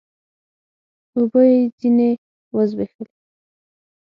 [1.15, 2.09] اوبه يې ځيني
[2.55, 3.11] و زبېښلې